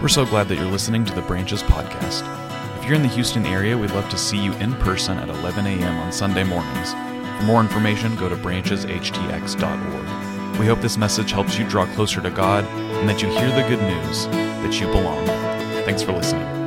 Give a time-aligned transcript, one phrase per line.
[0.00, 2.22] We're so glad that you're listening to the Branches podcast.
[2.78, 5.66] If you're in the Houston area, we'd love to see you in person at 11
[5.66, 5.98] a.m.
[5.98, 6.92] on Sunday mornings.
[6.92, 10.60] For more information, go to brancheshtx.org.
[10.60, 13.68] We hope this message helps you draw closer to God and that you hear the
[13.68, 15.26] good news that you belong.
[15.84, 16.57] Thanks for listening.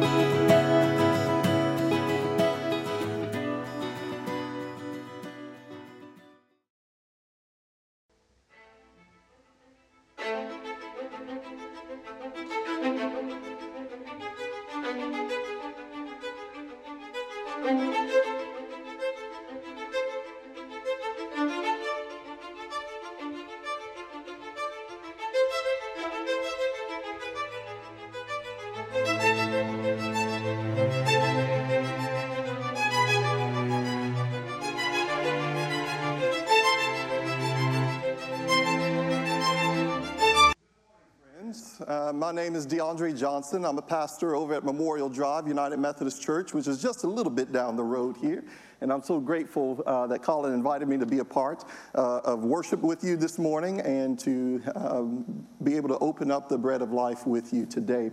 [42.32, 43.66] My name is DeAndre Johnson.
[43.66, 47.30] I'm a pastor over at Memorial Drive United Methodist Church, which is just a little
[47.30, 48.46] bit down the road here.
[48.80, 52.46] And I'm so grateful uh, that Colin invited me to be a part uh, of
[52.46, 56.82] worship with you this morning and to um, be able to open up the bread
[56.82, 58.12] of life with you today.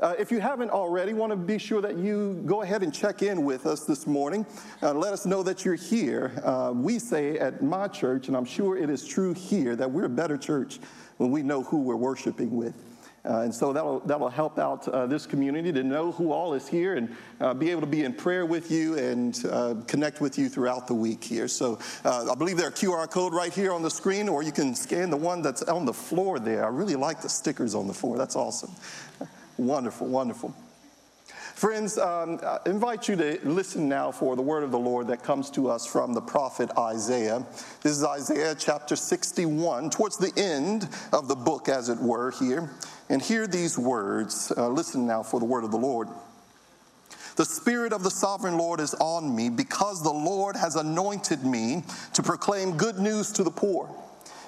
[0.00, 3.22] Uh, if you haven't already, want to be sure that you go ahead and check
[3.22, 4.44] in with us this morning.
[4.82, 6.32] Uh, let us know that you're here.
[6.42, 10.06] Uh, we say at my church, and I'm sure it is true here, that we're
[10.06, 10.80] a better church
[11.18, 12.74] when we know who we're worshiping with.
[13.24, 16.66] Uh, and so that'll, that'll help out uh, this community to know who all is
[16.66, 20.38] here and uh, be able to be in prayer with you and uh, connect with
[20.38, 21.46] you throughout the week here.
[21.46, 24.52] So uh, I believe there's a QR code right here on the screen, or you
[24.52, 26.64] can scan the one that's on the floor there.
[26.64, 28.16] I really like the stickers on the floor.
[28.16, 28.70] That's awesome.
[29.58, 30.54] wonderful, wonderful.
[31.60, 35.22] Friends, um, I invite you to listen now for the word of the Lord that
[35.22, 37.44] comes to us from the prophet Isaiah.
[37.82, 42.70] This is Isaiah chapter 61, towards the end of the book, as it were, here.
[43.10, 44.52] And hear these words.
[44.56, 46.08] Uh, listen now for the word of the Lord.
[47.36, 51.82] The Spirit of the Sovereign Lord is on me because the Lord has anointed me
[52.14, 53.92] to proclaim good news to the poor.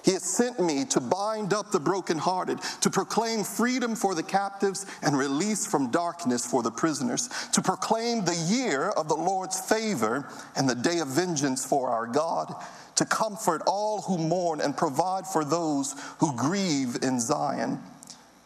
[0.05, 4.87] He has sent me to bind up the brokenhearted, to proclaim freedom for the captives
[5.03, 10.29] and release from darkness for the prisoners, to proclaim the year of the Lord's favor
[10.57, 12.55] and the day of vengeance for our God,
[12.97, 17.81] to comfort all who mourn and provide for those who grieve in Zion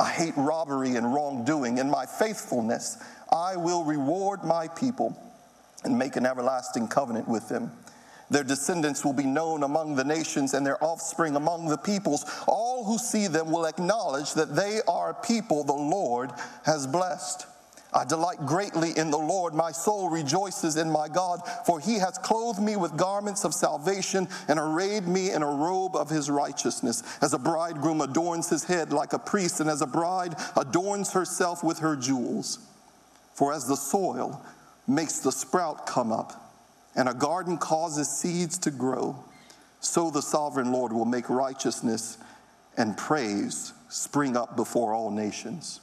[0.00, 1.76] I hate robbery and wrongdoing.
[1.76, 2.96] In my faithfulness,
[3.30, 5.14] I will reward my people
[5.84, 7.70] and make an everlasting covenant with them.
[8.30, 12.24] Their descendants will be known among the nations and their offspring among the peoples.
[12.46, 16.30] All who see them will acknowledge that they are people the Lord
[16.64, 17.46] has blessed.
[17.92, 19.52] I delight greatly in the Lord.
[19.52, 24.28] My soul rejoices in my God, for he has clothed me with garments of salvation
[24.48, 27.02] and arrayed me in a robe of his righteousness.
[27.20, 31.64] As a bridegroom adorns his head like a priest, and as a bride adorns herself
[31.64, 32.60] with her jewels.
[33.34, 34.40] For as the soil
[34.86, 36.54] makes the sprout come up,
[36.94, 39.16] and a garden causes seeds to grow,
[39.80, 42.18] so the sovereign Lord will make righteousness
[42.76, 45.80] and praise spring up before all nations.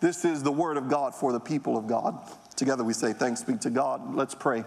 [0.00, 2.18] This is the word of God for the people of God.
[2.56, 4.14] Together we say, Thanks be to God.
[4.14, 4.64] Let's pray.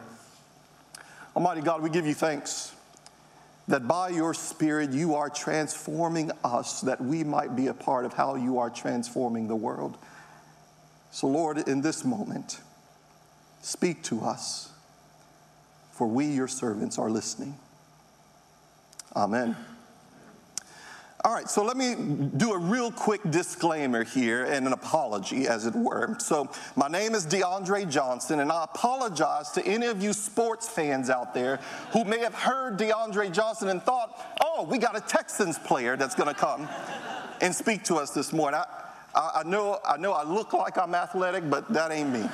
[1.35, 2.75] Almighty God, we give you thanks
[3.69, 8.13] that by your Spirit you are transforming us, that we might be a part of
[8.13, 9.97] how you are transforming the world.
[11.11, 12.61] So, Lord, in this moment,
[13.61, 14.71] speak to us,
[15.91, 17.57] for we, your servants, are listening.
[19.15, 19.55] Amen.
[21.25, 21.95] All right, so let me
[22.37, 26.15] do a real quick disclaimer here and an apology, as it were.
[26.17, 31.09] So, my name is DeAndre Johnson, and I apologize to any of you sports fans
[31.09, 31.57] out there
[31.91, 36.15] who may have heard DeAndre Johnson and thought, oh, we got a Texans player that's
[36.15, 36.69] going to come
[37.41, 38.61] and speak to us this morning.
[39.13, 42.29] I, I, know, I know I look like I'm athletic, but that ain't me.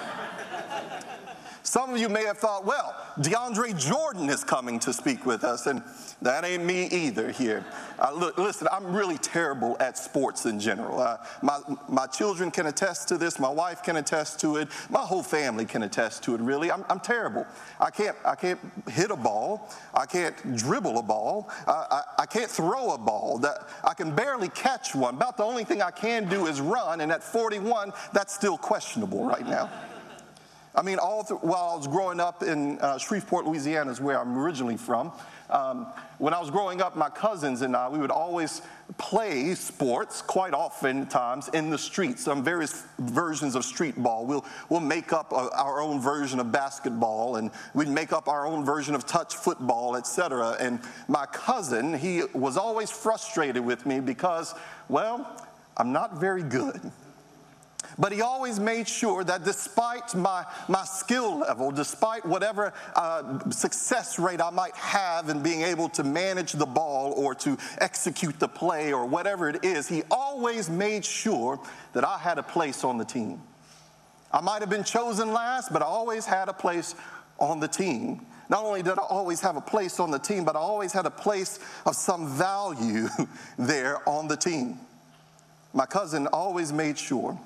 [1.76, 5.68] Some of you may have thought, well, DeAndre Jordan is coming to speak with us,
[5.68, 5.84] and
[6.22, 7.66] that ain't me either here.
[8.00, 11.02] Uh, look, listen, I'm really terrible at sports in general.
[11.02, 15.02] Uh, my, my children can attest to this, my wife can attest to it, my
[15.02, 16.72] whole family can attest to it, really.
[16.72, 17.46] I'm, I'm terrible.
[17.82, 22.26] I can't, I can't hit a ball, I can't dribble a ball, I, I, I
[22.26, 25.16] can't throw a ball, that, I can barely catch one.
[25.16, 29.26] About the only thing I can do is run, and at 41, that's still questionable
[29.26, 29.70] right now.
[30.76, 34.20] I mean, all through, while I was growing up in uh, Shreveport, Louisiana, is where
[34.20, 35.14] I'm originally from.
[35.50, 35.88] Um,
[36.18, 38.62] when I was growing up, my cousins and I, we would always
[38.98, 44.26] play sports quite often times in the streets, some various versions of street ball.
[44.26, 48.46] We'll, we'll make up a, our own version of basketball and we'd make up our
[48.46, 50.58] own version of touch football, etc.
[50.60, 54.56] And my cousin, he was always frustrated with me because,
[54.90, 55.42] well,
[55.78, 56.92] I'm not very good.
[57.98, 64.20] But he always made sure that despite my, my skill level, despite whatever uh, success
[64.20, 68.50] rate I might have in being able to manage the ball or to execute the
[68.50, 71.60] play or whatever it is, he always made sure
[71.94, 73.42] that I had a place on the team.
[74.30, 76.96] I might have been chosen last, but I always had a place
[77.40, 78.26] on the team.
[78.50, 81.06] Not only did I always have a place on the team, but I always had
[81.06, 83.08] a place of some value
[83.58, 84.80] there on the team.
[85.74, 87.40] My cousin always made sure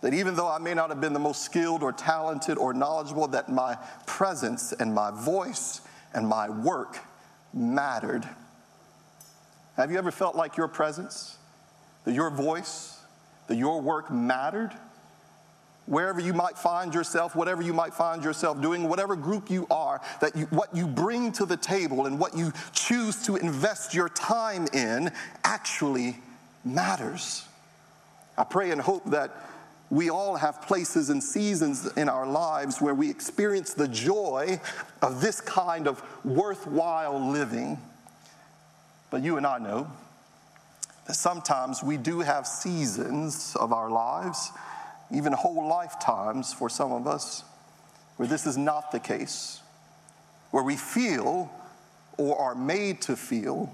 [0.00, 3.26] that even though I may not have been the most skilled or talented or knowledgeable,
[3.28, 5.80] that my presence and my voice
[6.14, 6.98] and my work
[7.52, 8.28] mattered.
[9.76, 11.36] Have you ever felt like your presence,
[12.04, 12.98] that your voice,
[13.48, 14.70] that your work mattered?
[15.86, 20.00] Wherever you might find yourself, whatever you might find yourself doing, whatever group you are,
[20.20, 24.10] that you, what you bring to the table and what you choose to invest your
[24.10, 25.10] time in
[25.44, 26.18] actually
[26.64, 27.46] matters.
[28.36, 29.34] I pray and hope that
[29.90, 34.60] we all have places and seasons in our lives where we experience the joy
[35.00, 37.78] of this kind of worthwhile living.
[39.10, 39.90] But you and I know
[41.06, 44.50] that sometimes we do have seasons of our lives,
[45.10, 47.42] even whole lifetimes for some of us,
[48.16, 49.60] where this is not the case,
[50.50, 51.50] where we feel
[52.18, 53.72] or are made to feel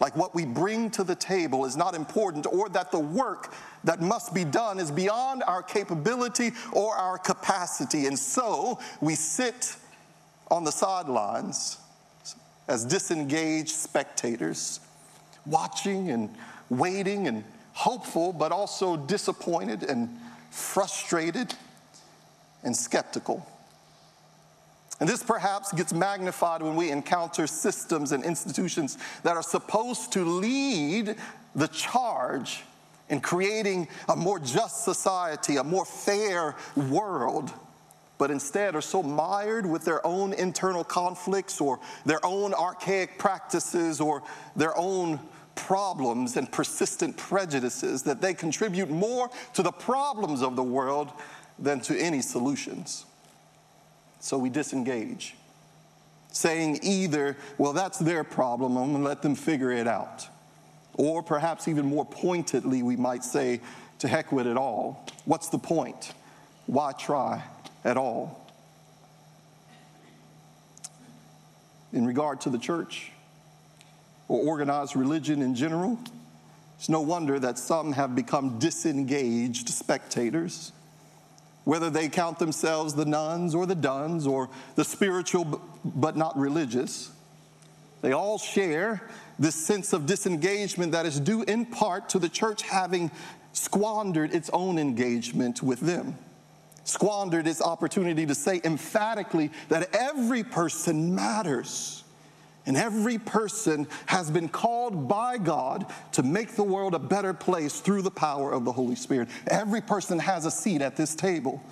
[0.00, 3.54] like what we bring to the table is not important, or that the work
[3.84, 8.06] that must be done is beyond our capability or our capacity.
[8.06, 9.76] And so we sit
[10.50, 11.78] on the sidelines
[12.68, 14.80] as disengaged spectators,
[15.46, 16.34] watching and
[16.68, 20.08] waiting and hopeful, but also disappointed and
[20.50, 21.54] frustrated
[22.64, 23.46] and skeptical.
[24.98, 30.24] And this perhaps gets magnified when we encounter systems and institutions that are supposed to
[30.24, 31.16] lead
[31.54, 32.62] the charge
[33.08, 37.52] in creating a more just society, a more fair world,
[38.18, 44.00] but instead are so mired with their own internal conflicts or their own archaic practices
[44.00, 44.22] or
[44.56, 45.20] their own
[45.54, 51.12] problems and persistent prejudices that they contribute more to the problems of the world
[51.58, 53.04] than to any solutions.
[54.20, 55.36] So we disengage,
[56.32, 60.26] saying either, well, that's their problem, I'm gonna let them figure it out.
[60.94, 63.60] Or perhaps even more pointedly, we might say,
[63.98, 65.06] to heck with it all.
[65.24, 66.12] What's the point?
[66.66, 67.42] Why try
[67.84, 68.42] at all?
[71.92, 73.12] In regard to the church
[74.28, 75.98] or organized religion in general,
[76.78, 80.72] it's no wonder that some have become disengaged spectators
[81.66, 87.10] whether they count themselves the nones or the dones or the spiritual but not religious.
[88.02, 89.02] They all share
[89.36, 93.10] this sense of disengagement that is due in part to the church having
[93.52, 96.16] squandered its own engagement with them,
[96.84, 102.04] squandered its opportunity to say emphatically that every person matters.
[102.66, 107.80] And every person has been called by God to make the world a better place
[107.80, 109.28] through the power of the Holy Spirit.
[109.46, 111.62] Every person has a seat at this table.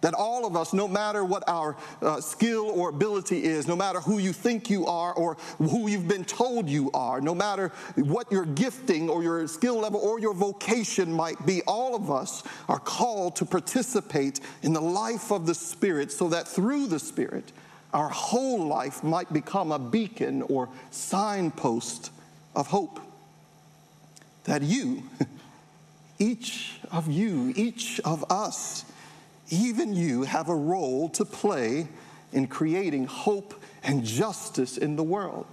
[0.00, 4.00] That all of us, no matter what our uh, skill or ability is, no matter
[4.00, 8.30] who you think you are or who you've been told you are, no matter what
[8.30, 12.78] your gifting or your skill level or your vocation might be, all of us are
[12.78, 17.50] called to participate in the life of the Spirit so that through the Spirit,
[17.92, 22.10] our whole life might become a beacon or signpost
[22.54, 23.00] of hope.
[24.44, 25.04] That you,
[26.18, 28.84] each of you, each of us,
[29.50, 31.88] even you, have a role to play
[32.32, 35.46] in creating hope and justice in the world.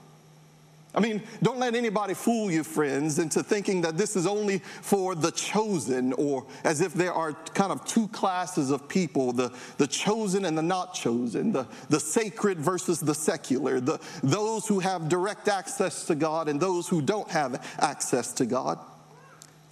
[0.95, 5.13] I mean, don't let anybody fool you, friends, into thinking that this is only for
[5.13, 9.87] the chosen, or as if there are kind of two classes of people the, the
[9.87, 15.09] chosen and the not chosen, the, the sacred versus the secular, the, those who have
[15.09, 18.79] direct access to God and those who don't have access to God.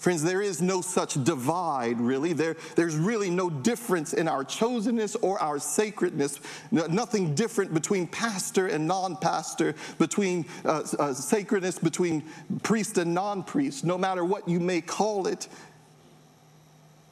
[0.03, 2.33] Friends, there is no such divide, really.
[2.33, 6.41] There, there's really no difference in our chosenness or our sacredness.
[6.71, 12.21] No, nothing different between pastor and non pastor, between uh, uh, sacredness, between
[12.63, 15.47] priest and non priest, no matter what you may call it.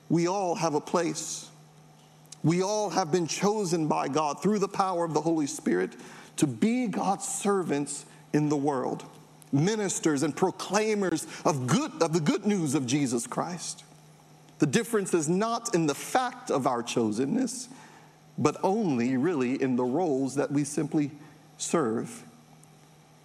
[0.09, 1.47] We all have a place.
[2.43, 5.95] We all have been chosen by God through the power of the Holy Spirit
[6.35, 9.05] to be God's servants in the world
[9.51, 13.83] ministers and proclaimers of, good, of the good news of Jesus Christ.
[14.59, 17.67] The difference is not in the fact of our chosenness,
[18.37, 21.11] but only really in the roles that we simply
[21.57, 22.23] serve.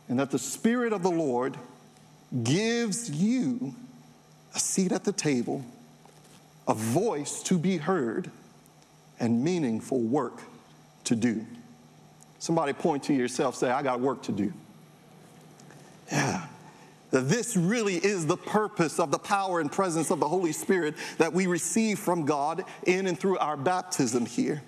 [0.08, 1.56] And that the Spirit of the Lord
[2.42, 3.74] gives you
[4.54, 5.64] a seat at the table,
[6.66, 8.30] a voice to be heard,
[9.20, 10.40] and meaningful work
[11.04, 11.44] to do.
[12.38, 14.52] Somebody point to yourself, say, I got work to do.
[16.10, 16.46] Yeah.
[17.10, 21.32] This really is the purpose of the power and presence of the Holy Spirit that
[21.32, 24.62] we receive from God in and through our baptism here.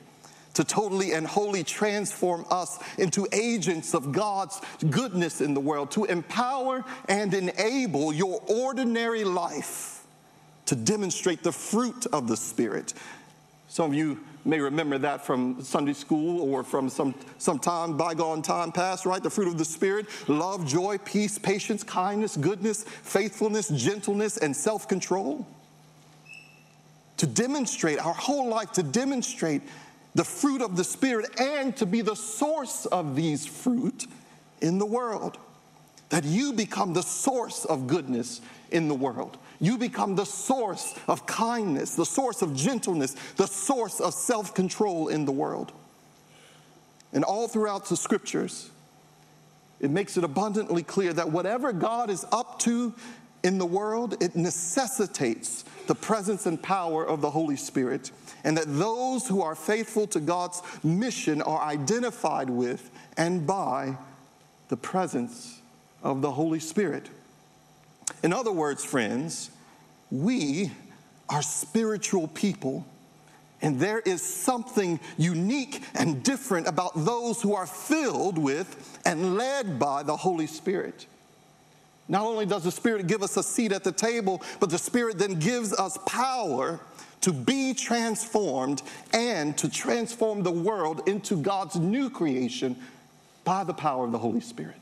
[0.54, 6.04] To totally and wholly transform us into agents of God's goodness in the world, to
[6.06, 10.04] empower and enable your ordinary life
[10.66, 12.92] to demonstrate the fruit of the Spirit.
[13.68, 18.40] Some of you may remember that from Sunday school or from some, some time, bygone
[18.40, 19.22] time past, right?
[19.22, 24.88] The fruit of the Spirit love, joy, peace, patience, kindness, goodness, faithfulness, gentleness, and self
[24.88, 25.46] control.
[27.18, 29.62] To demonstrate our whole life, to demonstrate
[30.14, 34.06] the fruit of the Spirit and to be the source of these fruit
[34.62, 35.36] in the world.
[36.08, 39.36] That you become the source of goodness in the world.
[39.60, 45.08] You become the source of kindness, the source of gentleness, the source of self control
[45.08, 45.72] in the world.
[47.12, 48.70] And all throughout the scriptures,
[49.80, 52.94] it makes it abundantly clear that whatever God is up to
[53.42, 58.10] in the world, it necessitates the presence and power of the Holy Spirit,
[58.44, 63.96] and that those who are faithful to God's mission are identified with and by
[64.68, 65.60] the presence
[66.02, 67.08] of the Holy Spirit.
[68.22, 69.50] In other words, friends,
[70.10, 70.72] we
[71.28, 72.86] are spiritual people.
[73.60, 79.78] And there is something unique and different about those who are filled with and led
[79.78, 81.06] by the Holy Spirit.
[82.08, 85.18] Not only does the Spirit give us a seat at the table, but the Spirit
[85.18, 86.80] then gives us power
[87.20, 88.82] to be transformed
[89.12, 92.76] and to transform the world into God's new creation
[93.44, 94.76] by the power of the Holy Spirit.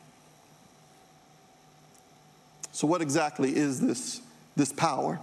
[2.76, 4.20] So, what exactly is this,
[4.54, 5.18] this power?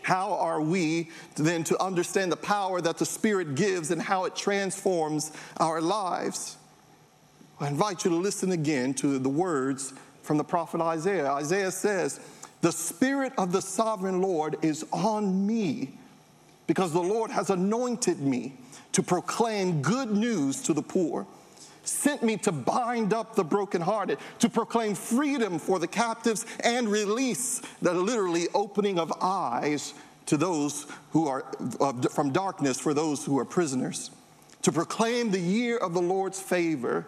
[0.00, 4.34] How are we then to understand the power that the Spirit gives and how it
[4.34, 6.56] transforms our lives?
[7.60, 11.26] I invite you to listen again to the words from the prophet Isaiah.
[11.32, 12.18] Isaiah says,
[12.62, 15.98] The Spirit of the sovereign Lord is on me
[16.66, 18.54] because the Lord has anointed me
[18.92, 21.26] to proclaim good news to the poor
[21.88, 27.62] sent me to bind up the brokenhearted, to proclaim freedom for the captives and release
[27.82, 29.94] the literally opening of eyes
[30.26, 31.44] to those who are
[31.80, 34.10] uh, from darkness for those who are prisoners,
[34.62, 37.06] to proclaim the year of the Lord's favor,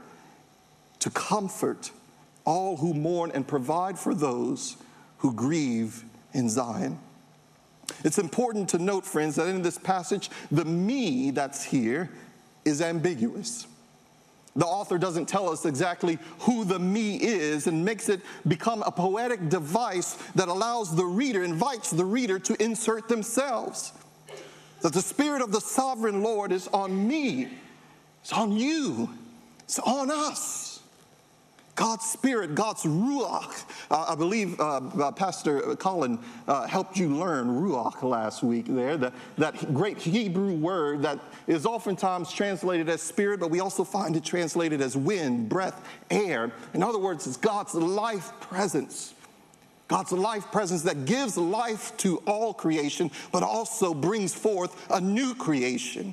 [1.00, 1.90] to comfort
[2.44, 4.76] all who mourn and provide for those
[5.18, 6.98] who grieve in Zion.
[8.04, 12.10] It's important to note, friends, that in this passage, the me that's here
[12.64, 13.66] is ambiguous.
[14.56, 18.90] The author doesn't tell us exactly who the me is and makes it become a
[18.90, 23.92] poetic device that allows the reader, invites the reader to insert themselves.
[24.82, 27.48] That the Spirit of the sovereign Lord is on me,
[28.22, 29.10] it's on you,
[29.60, 30.69] it's on us.
[31.80, 33.64] God's Spirit, God's Ruach.
[33.90, 38.98] Uh, I believe uh, uh, Pastor Colin uh, helped you learn Ruach last week there,
[38.98, 44.14] the, that great Hebrew word that is oftentimes translated as spirit, but we also find
[44.14, 46.52] it translated as wind, breath, air.
[46.74, 49.14] In other words, it's God's life presence.
[49.88, 55.34] God's life presence that gives life to all creation, but also brings forth a new
[55.34, 56.12] creation.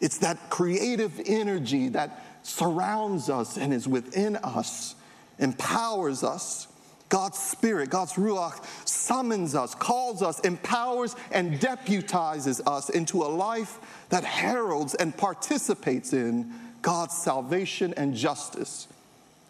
[0.00, 4.94] It's that creative energy that surrounds us and is within us,
[5.38, 6.66] empowers us.
[7.08, 13.80] God's Spirit, God's Ruach summons us, calls us, empowers, and deputizes us into a life
[14.10, 18.86] that heralds and participates in God's salvation and justice.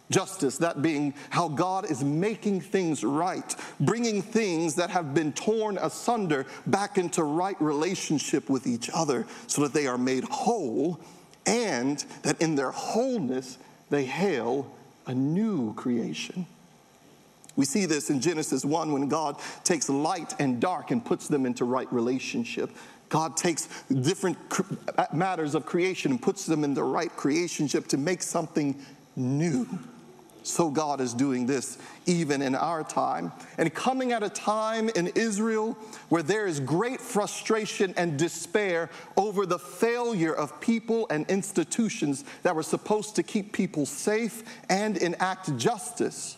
[0.09, 5.77] justice, that being how God is making things right, bringing things that have been torn
[5.77, 10.99] asunder back into right relationship with each other so that they are made whole
[11.51, 13.57] and that in their wholeness
[13.89, 14.71] they hail
[15.05, 16.47] a new creation.
[17.57, 21.45] We see this in Genesis 1 when God takes light and dark and puts them
[21.45, 22.71] into right relationship.
[23.09, 24.37] God takes different
[24.97, 28.79] uh, matters of creation and puts them in the right creationship to make something
[29.17, 29.67] new.
[30.43, 33.31] So God is doing this even in our time.
[33.57, 35.77] And coming at a time in Israel
[36.09, 42.55] where there is great frustration and despair over the failure of people and institutions that
[42.55, 46.37] were supposed to keep people safe and enact justice.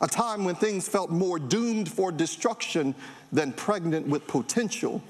[0.00, 2.94] A time when things felt more doomed for destruction
[3.32, 5.02] than pregnant with potential.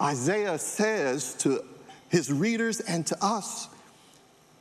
[0.00, 1.64] Isaiah says to
[2.08, 3.68] his readers and to us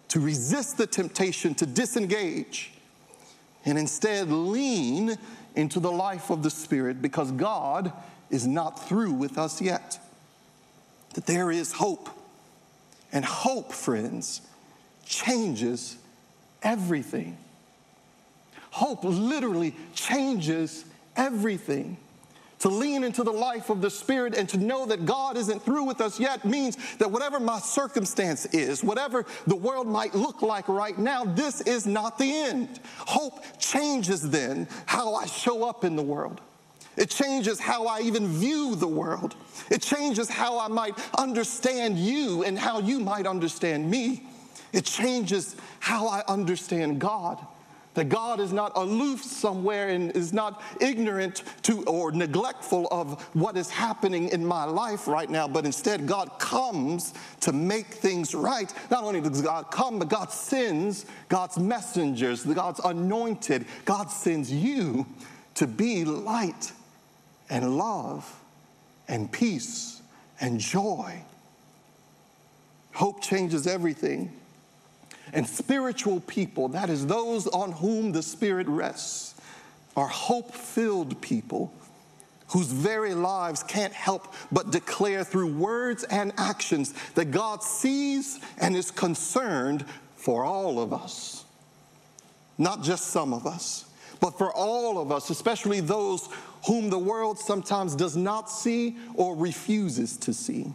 [0.09, 2.72] to resist the temptation to disengage
[3.65, 5.17] and instead lean
[5.55, 7.91] into the life of the Spirit because God
[8.29, 9.99] is not through with us yet.
[11.13, 12.09] That there is hope.
[13.11, 14.41] And hope, friends,
[15.05, 15.97] changes
[16.63, 17.37] everything.
[18.71, 20.83] Hope literally changes
[21.15, 21.97] everything.
[22.63, 25.83] To lean into the life of the Spirit and to know that God isn't through
[25.83, 30.69] with us yet means that whatever my circumstance is, whatever the world might look like
[30.69, 32.79] right now, this is not the end.
[32.99, 36.39] Hope changes then how I show up in the world.
[36.95, 39.35] It changes how I even view the world.
[39.69, 44.23] It changes how I might understand you and how you might understand me.
[44.71, 47.45] It changes how I understand God.
[47.93, 53.55] That God is not aloof somewhere and is not ignorant to or neglectful of what
[53.55, 58.73] is happening in my life right now, but instead God comes to make things right.
[58.89, 63.65] Not only does God come, but God sends God's messengers, God's anointed.
[63.85, 65.05] God sends you
[65.55, 66.71] to be light
[67.49, 68.41] and love
[69.07, 70.01] and peace
[70.41, 71.23] and joy.
[72.93, 74.31] Hope changes everything.
[75.33, 79.35] And spiritual people, that is those on whom the Spirit rests,
[79.97, 81.73] are hope filled people
[82.49, 88.75] whose very lives can't help but declare through words and actions that God sees and
[88.75, 89.85] is concerned
[90.15, 91.45] for all of us.
[92.59, 93.85] Not just some of us,
[94.19, 96.29] but for all of us, especially those
[96.67, 100.71] whom the world sometimes does not see or refuses to see.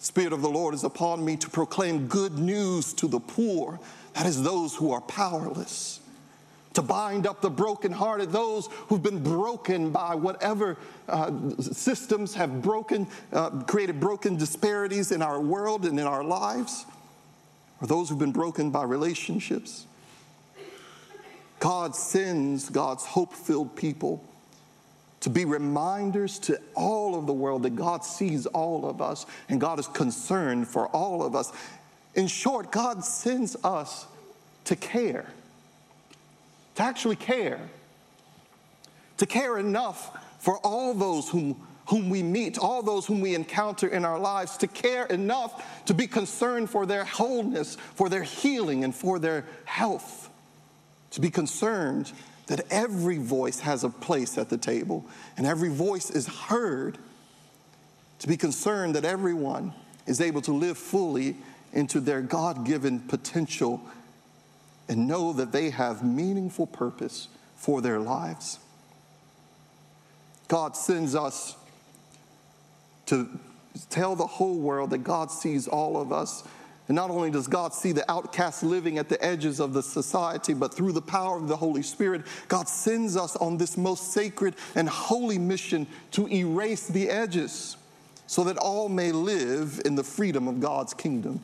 [0.00, 3.78] Spirit of the Lord is upon me to proclaim good news to the poor,
[4.14, 6.00] that is, those who are powerless,
[6.72, 13.06] to bind up the brokenhearted, those who've been broken by whatever uh, systems have broken,
[13.32, 16.86] uh, created broken disparities in our world and in our lives,
[17.82, 19.86] or those who've been broken by relationships.
[21.58, 24.24] God sends God's hope filled people
[25.20, 29.60] to be reminders to all of the world that God sees all of us and
[29.60, 31.52] God is concerned for all of us.
[32.14, 34.06] In short, God sends us
[34.64, 35.26] to care,
[36.74, 37.60] to actually care,
[39.18, 43.88] to care enough for all those whom, whom we meet, all those whom we encounter
[43.88, 48.84] in our lives, to care enough to be concerned for their wholeness, for their healing,
[48.84, 50.30] and for their health,
[51.10, 52.10] to be concerned
[52.50, 56.98] that every voice has a place at the table and every voice is heard,
[58.18, 59.72] to be concerned that everyone
[60.08, 61.36] is able to live fully
[61.72, 63.80] into their God given potential
[64.88, 68.58] and know that they have meaningful purpose for their lives.
[70.48, 71.54] God sends us
[73.06, 73.28] to
[73.90, 76.42] tell the whole world that God sees all of us
[76.90, 80.54] and not only does God see the outcast living at the edges of the society,
[80.54, 84.56] but through the power of the Holy Spirit, God sends us on this most sacred
[84.74, 87.76] and holy mission to erase the edges
[88.26, 91.38] so that all may live in the freedom of God's kingdom.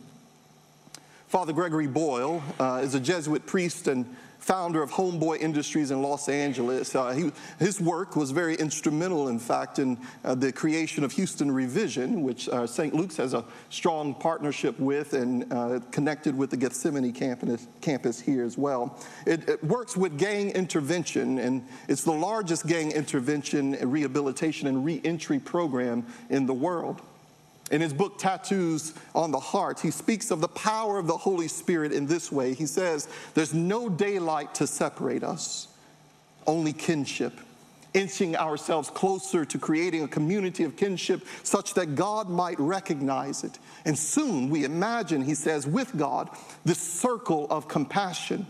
[1.28, 6.28] Father Gregory Boyle uh, is a Jesuit priest and founder of Homeboy Industries in Los
[6.28, 6.94] Angeles.
[6.94, 11.50] Uh, he, his work was very instrumental, in fact, in uh, the creation of Houston
[11.50, 12.94] Revision, which uh, St.
[12.94, 18.44] Luke's has a strong partnership with and uh, connected with the Gethsemane campus, campus here
[18.44, 18.96] as well.
[19.26, 25.40] It, it, works with gang intervention, and it's the largest gang intervention, rehabilitation, and reentry
[25.40, 27.02] program in the world.
[27.70, 31.48] In his book, Tattoos on the Heart, he speaks of the power of the Holy
[31.48, 32.54] Spirit in this way.
[32.54, 35.66] He says, There's no daylight to separate us,
[36.46, 37.32] only kinship,
[37.92, 43.58] inching ourselves closer to creating a community of kinship such that God might recognize it.
[43.84, 46.30] And soon we imagine, he says, with God,
[46.64, 48.46] this circle of compassion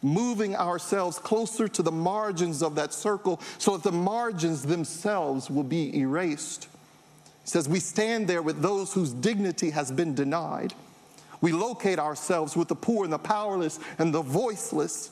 [0.00, 5.64] moving ourselves closer to the margins of that circle so that the margins themselves will
[5.64, 6.68] be erased.
[7.44, 10.74] He says, We stand there with those whose dignity has been denied.
[11.40, 15.10] We locate ourselves with the poor and the powerless and the voiceless.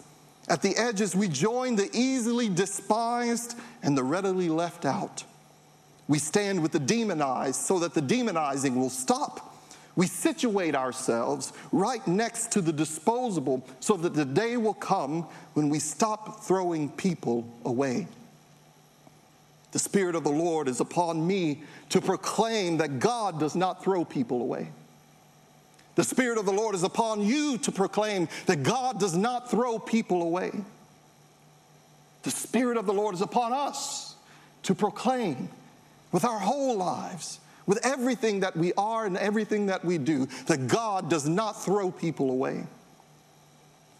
[0.49, 5.25] At the edges, we join the easily despised and the readily left out.
[6.09, 9.55] We stand with the demonized so that the demonizing will stop.
[9.95, 15.69] We situate ourselves right next to the disposable so that the day will come when
[15.69, 18.09] we stop throwing people away.
[19.73, 24.05] The Spirit of the Lord is upon me to proclaim that God does not throw
[24.05, 24.69] people away.
[25.95, 29.79] The Spirit of the Lord is upon you to proclaim that God does not throw
[29.79, 30.53] people away.
[32.23, 34.15] The Spirit of the Lord is upon us
[34.63, 35.49] to proclaim
[36.13, 40.67] with our whole lives with everything that we are and everything that we do, that
[40.67, 42.65] God does not throw people away.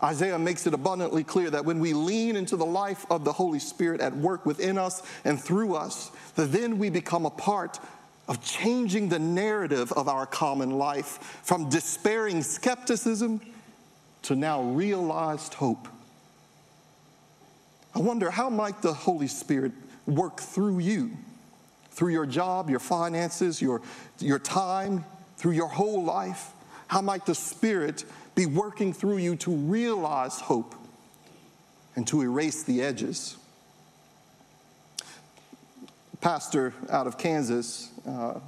[0.03, 3.59] Isaiah makes it abundantly clear that when we lean into the life of the Holy
[3.59, 7.79] Spirit at work within us and through us, that then we become a part
[8.29, 13.41] of changing the narrative of our common life from despairing skepticism
[14.23, 15.89] to now realized hope.
[17.95, 19.73] I wonder how might the Holy Spirit
[20.07, 21.13] work through you?
[21.93, 23.83] through your job, your finances, your,
[24.19, 25.05] your time,
[25.37, 26.53] through your whole life?
[26.89, 30.75] How might the Spirit be working through you to realize hope
[31.97, 33.37] and to erase the edges?
[36.21, 38.39] Pastor out of Kansas uh,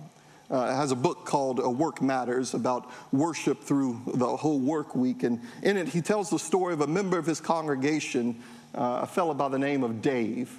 [0.50, 5.24] uh, has a book called uh, Work Matters about worship through the whole work week.
[5.24, 8.40] And in it, he tells the story of a member of his congregation,
[8.74, 10.56] uh, a fellow by the name of Dave.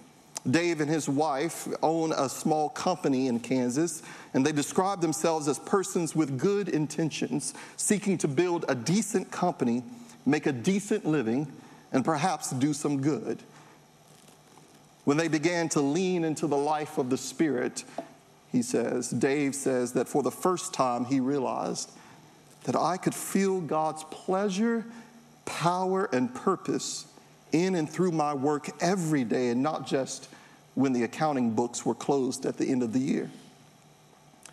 [0.49, 4.03] Dave and his wife own a small company in Kansas,
[4.34, 9.84] and they describe themselves as persons with good intentions, seeking to build a decent company,
[10.25, 11.51] make a decent living,
[11.91, 13.41] and perhaps do some good.
[15.05, 17.84] When they began to lean into the life of the Spirit,
[18.51, 21.91] he says, Dave says that for the first time he realized
[22.63, 24.86] that I could feel God's pleasure,
[25.45, 27.05] power, and purpose
[27.51, 30.27] in and through my work every day and not just
[30.75, 33.29] when the accounting books were closed at the end of the year.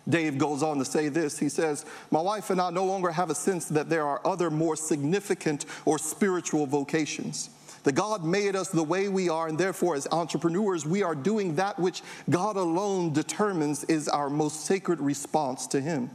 [0.07, 1.39] Dave goes on to say this.
[1.39, 4.49] He says, My wife and I no longer have a sense that there are other
[4.49, 7.49] more significant or spiritual vocations.
[7.83, 11.55] That God made us the way we are, and therefore, as entrepreneurs, we are doing
[11.55, 16.09] that which God alone determines is our most sacred response to Him.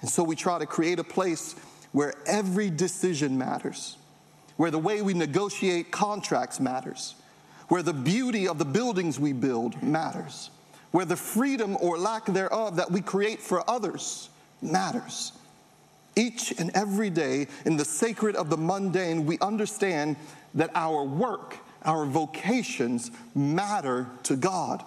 [0.00, 1.54] And so we try to create a place
[1.92, 3.96] where every decision matters,
[4.56, 7.14] where the way we negotiate contracts matters,
[7.68, 10.50] where the beauty of the buildings we build matters,
[10.90, 14.30] where the freedom or lack thereof that we create for others
[14.62, 15.32] matters.
[16.16, 20.16] Each and every day, in the sacred of the mundane, we understand
[20.54, 24.82] that our work, our vocations matter to God.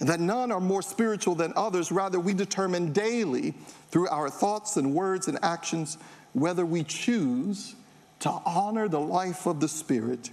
[0.00, 1.92] And that none are more spiritual than others.
[1.92, 3.54] Rather, we determine daily
[3.90, 5.98] through our thoughts and words and actions
[6.32, 7.74] whether we choose
[8.20, 10.30] to honor the life of the Spirit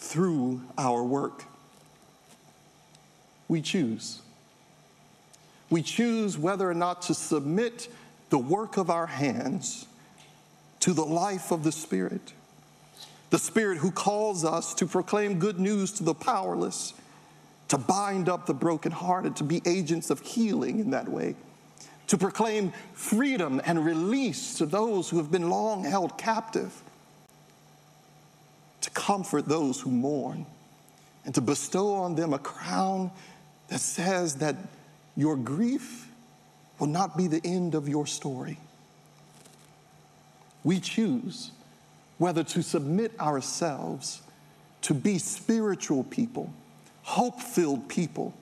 [0.00, 1.44] through our work.
[3.48, 4.22] We choose.
[5.68, 7.88] We choose whether or not to submit
[8.30, 9.86] the work of our hands
[10.80, 12.32] to the life of the Spirit.
[13.28, 16.94] The Spirit who calls us to proclaim good news to the powerless,
[17.68, 21.36] to bind up the brokenhearted, to be agents of healing in that way,
[22.06, 26.82] to proclaim freedom and release to those who have been long held captive
[28.80, 30.46] to comfort those who mourn,
[31.24, 33.10] and to bestow on them a crown
[33.68, 34.56] that says that
[35.16, 36.08] your grief
[36.78, 38.58] will not be the end of your story.
[40.64, 41.50] We choose
[42.18, 44.22] whether to submit ourselves
[44.82, 46.52] to be spiritual people,
[47.02, 48.34] hope filled people,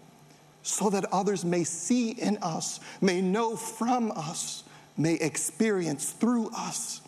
[0.63, 4.65] so that others may see in us, may know from us,
[4.97, 7.01] may experience through us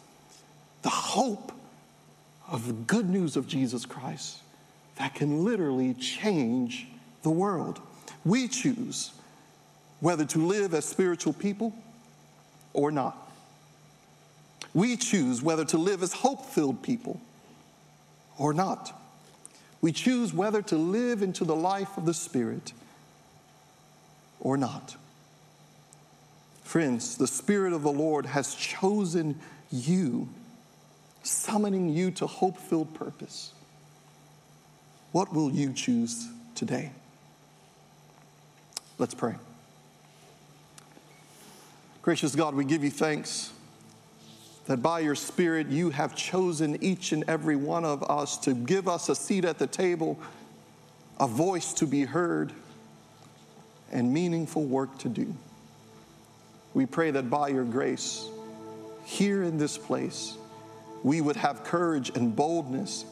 [0.82, 1.52] the hope
[2.50, 4.38] of the good news of Jesus Christ
[4.96, 6.88] that can literally change
[7.22, 7.80] the world.
[8.24, 9.12] We choose
[10.00, 11.72] whether to live as spiritual people
[12.72, 13.16] or not.
[14.74, 17.20] We choose whether to live as hope filled people
[18.38, 18.92] or not.
[19.80, 22.72] We choose whether to live into the life of the Spirit
[24.38, 24.96] or not.
[26.62, 30.28] Friends, the Spirit of the Lord has chosen you
[31.22, 33.52] summoning you to hope filled purpose.
[35.12, 36.92] What will you choose today?
[38.98, 39.34] Let's pray.
[42.02, 43.52] Gracious God, we give you thanks
[44.66, 48.88] that by your Spirit you have chosen each and every one of us to give
[48.88, 50.18] us a seat at the table,
[51.18, 52.52] a voice to be heard,
[53.90, 55.34] and meaningful work to do.
[56.72, 58.28] We pray that by your grace,
[59.04, 60.36] here in this place,
[61.02, 63.04] we would have courage and boldness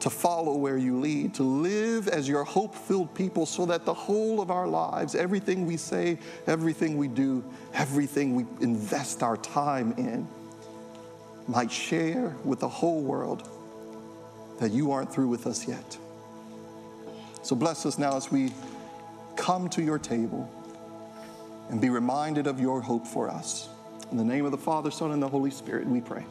[0.00, 3.94] to follow where you lead, to live as your hope filled people, so that the
[3.94, 9.94] whole of our lives, everything we say, everything we do, everything we invest our time
[9.96, 10.26] in,
[11.46, 13.48] might share with the whole world
[14.60, 15.98] that you aren't through with us yet.
[17.42, 18.52] So bless us now as we
[19.36, 20.50] come to your table
[21.70, 23.68] and be reminded of your hope for us.
[24.10, 26.24] In the name of the Father, Son, and the Holy Spirit, we pray.